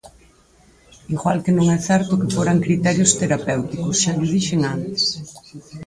Igual 1.15 1.37
que 1.45 1.55
non 1.57 1.67
é 1.77 1.79
certo 1.89 2.19
que 2.21 2.33
foran 2.35 2.63
criterios 2.65 3.11
terapéuticos, 3.21 3.95
xa 4.01 4.11
llo 4.15 4.27
dixen 4.33 4.61
antes. 4.75 5.03